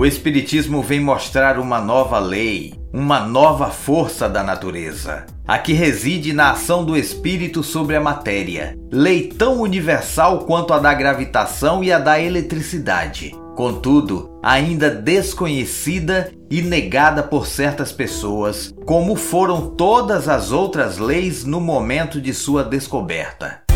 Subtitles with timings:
[0.00, 6.32] O Espiritismo vem mostrar uma nova lei, uma nova força da natureza, a que reside
[6.32, 11.92] na ação do espírito sobre a matéria, lei tão universal quanto a da gravitação e
[11.92, 13.36] a da eletricidade.
[13.54, 21.60] Contudo, ainda desconhecida e negada por certas pessoas, como foram todas as outras leis no
[21.60, 23.69] momento de sua descoberta.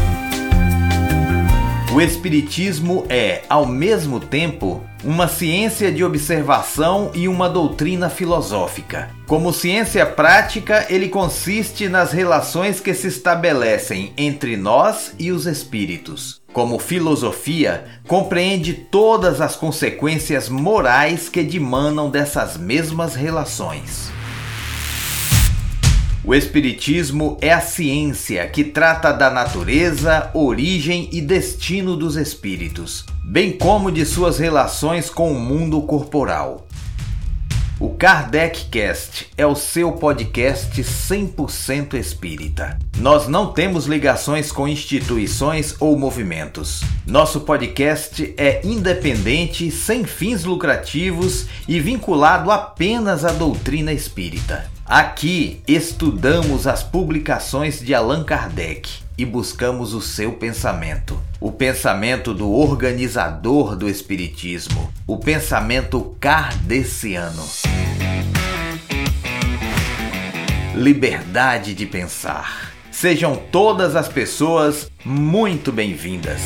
[1.95, 9.11] O Espiritismo é, ao mesmo tempo, uma ciência de observação e uma doutrina filosófica.
[9.29, 16.43] Como ciência prática, ele consiste nas relações que se estabelecem entre nós e os espíritos.
[16.53, 24.11] Como filosofia, compreende todas as consequências morais que dimanam dessas mesmas relações.
[26.27, 33.53] O Espiritismo é a ciência que trata da natureza, origem e destino dos espíritos, bem
[33.53, 36.67] como de suas relações com o mundo corporal.
[37.79, 42.79] O Kardec Cast é o seu podcast 100% espírita.
[42.97, 46.83] Nós não temos ligações com instituições ou movimentos.
[47.07, 54.73] Nosso podcast é independente, sem fins lucrativos e vinculado apenas à doutrina espírita.
[54.87, 62.53] Aqui estudamos as publicações de Allan Kardec e buscamos o seu pensamento, o pensamento do
[62.53, 67.43] organizador do Espiritismo, o pensamento kardeciano.
[70.75, 72.75] Liberdade de pensar.
[72.91, 76.43] Sejam todas as pessoas muito bem-vindas.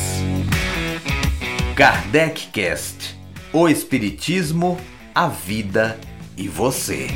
[1.75, 3.19] Kardec Cast:
[3.51, 4.79] O Espiritismo,
[5.13, 5.99] a vida
[6.37, 7.07] e você.